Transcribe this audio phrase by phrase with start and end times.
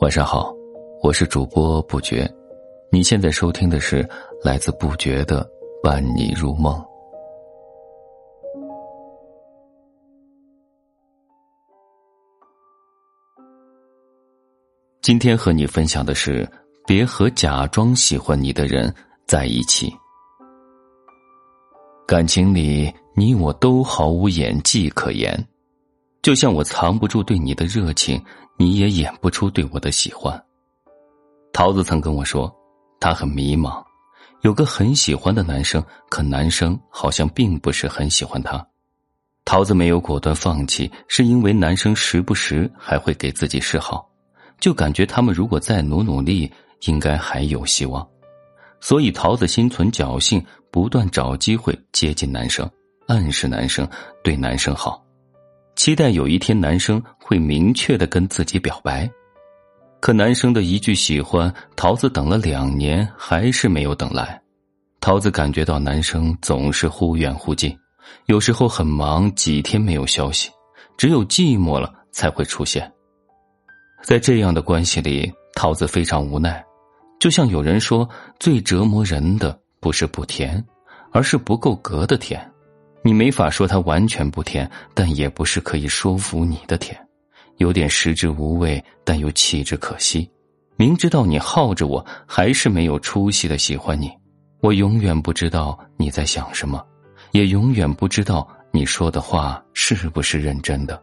[0.00, 0.54] 晚上好，
[1.02, 2.26] 我是主播不觉，
[2.90, 4.08] 你现在收听的是
[4.42, 5.46] 来自不觉的
[5.82, 6.82] 伴你入梦。
[15.02, 16.48] 今天和你分享的是，
[16.86, 18.92] 别和假装喜欢你的人
[19.26, 19.92] 在一起。
[22.06, 25.46] 感情里，你我都毫无演技可言，
[26.22, 28.22] 就像我藏不住对你的热情。
[28.58, 30.40] 你也演不出对我的喜欢。
[31.52, 32.54] 桃子曾跟我说，
[33.00, 33.82] 她很迷茫，
[34.42, 38.64] 有个很喜欢的男生，可男生好像并不是很喜欢她。
[39.44, 44.08] 桃子没有果断放弃，是因为男生时不时还会给自己示好，
[44.60, 46.48] 就感觉他们如果再努努力，
[46.82, 48.06] 应该还有希望。
[48.80, 52.70] 所以桃子心存侥幸，不断找机会接近男生，
[53.08, 53.88] 暗示男生
[54.22, 55.01] 对男生好。
[55.82, 59.10] 期待有一天男生会明确的跟自己表白，
[59.98, 64.40] 可男生的一句喜欢，桃子等了两年还是没有等来。
[65.00, 67.76] 桃子感觉到男生总是忽远忽近，
[68.26, 70.48] 有时候很忙，几天没有消息，
[70.96, 72.88] 只有寂寞了才会出现。
[74.04, 76.64] 在这样的关系里，桃子非常无奈，
[77.18, 78.08] 就像有人说，
[78.38, 80.64] 最折磨人的不是不甜，
[81.10, 82.48] 而是不够格的甜。
[83.04, 86.96] 你没法说他完全不甜，但也不是可以说服你的甜，
[87.56, 90.30] 有点食之无味，但又弃之可惜。
[90.76, 94.10] 明知道你耗着我，还是没有出息的喜欢你。
[94.60, 96.84] 我永远不知道你在想什么，
[97.32, 101.00] 也永远不知道你说的话是不是认真的。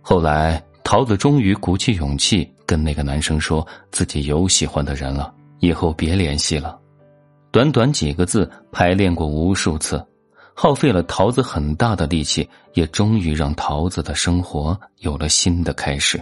[0.00, 6.78] 后来，桃子终于鼓起勇气跟那个男生说自己有喜欢的人了，以后别联系了。
[7.50, 10.04] 短短几个字，排练过无数次。
[10.58, 16.18] 耗费了桃子很大的力气，也终于让桃子的生活有了新的开始。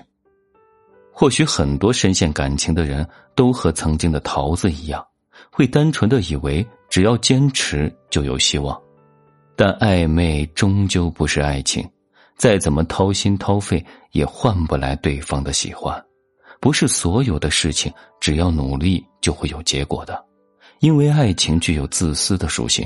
[1.13, 5.07] 或许很多深陷感情的人都和曾经的桃子一样，
[5.53, 8.77] 会单纯的以为只要坚持就有希望，
[9.55, 11.89] 但暧昧终究不是爱情，
[12.37, 16.05] 再怎么掏心掏肺也换不来对方的喜欢。
[16.59, 20.21] 不是所有的事情只要努力就会有结果的，
[20.81, 22.85] 因为爱情具有自私的属性。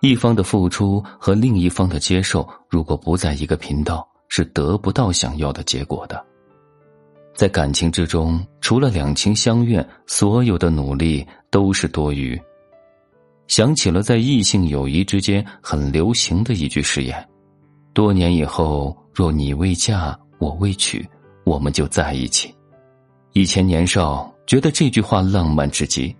[0.00, 6.24] 一方的付出和另一方的接受，如果不在一个频道，是得不到想要的结果的。
[7.34, 12.40] 在感情之中，除了两情相悦，所有的努力都是多余。
[13.46, 17.28] 想起了在异性友谊之间很流行的一句誓言：
[17.92, 21.06] 多年以后，若你未嫁，我未娶，
[21.44, 22.54] 我们就在一起。
[23.32, 26.14] 以前年少觉得这句话浪漫至极，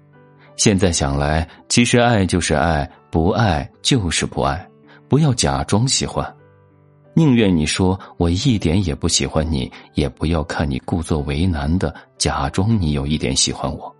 [0.56, 2.88] 现在想来，其实爱就是爱。
[3.10, 4.68] 不爱就是不爱，
[5.08, 6.24] 不要假装喜欢，
[7.14, 13.92] 宁愿你说我一点也不喜欢你，也不要看你故作为难的假装你有一点喜欢我，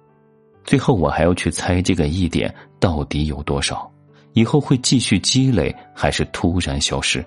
[0.63, 3.91] 最后我还要去猜这个一点到底有多少，
[4.35, 7.25] 以后会继续积累还是突然消失？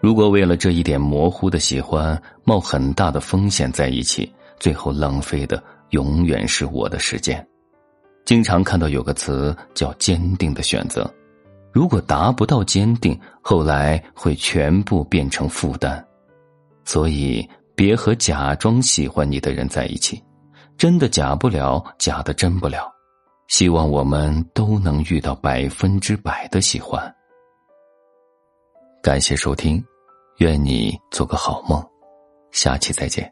[0.00, 7.46] 如果为了这一点模糊的喜欢冒很大的风险在一起，最后浪费的永远是我的时间。
[8.24, 11.08] 经常看到有个词叫“坚定的选择”，
[11.72, 16.02] 如果达不到坚定，后来会全部变成负担。
[16.84, 20.22] 所以，别和假装喜欢你的人在一起，
[20.78, 22.90] 真的假不了，假的真不了。
[23.48, 27.14] 希望我们都能遇到百分之百的喜欢。
[29.02, 29.84] 感谢收听，
[30.38, 31.84] 愿你做个好梦，
[32.52, 33.30] 下期再见。